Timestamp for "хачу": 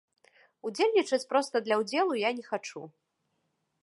2.49-2.81